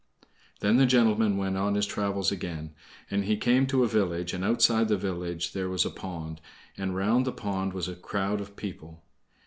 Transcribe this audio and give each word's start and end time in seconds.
Then 0.61 0.77
the 0.77 0.87
gentleman 0.87 1.37
went 1.37 1.57
on 1.57 1.75
his 1.75 1.85
travels 1.85 2.31
again; 2.31 2.73
and 3.11 3.25
he 3.25 3.37
came 3.37 3.67
to 3.67 3.83
a 3.83 3.87
village, 3.87 4.33
and 4.33 4.43
outside 4.43 4.87
the 4.87 4.97
village 4.97 5.53
there 5.53 5.69
was 5.69 5.85
a 5.85 5.91
pond, 5.91 6.41
and 6.75 6.95
round 6.95 7.23
the 7.25 7.31
pond 7.31 7.73
was 7.73 7.87
a 7.87 7.93
crowd 7.95 8.41
of 8.41 8.55
people. 8.55 9.03